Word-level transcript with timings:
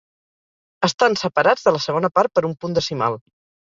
Estan 0.87 1.19
separats 1.25 1.69
de 1.69 1.77
la 1.79 1.85
segona 1.87 2.15
part 2.19 2.37
per 2.37 2.49
un 2.53 2.61
punt 2.63 2.79
decimal. 2.83 3.25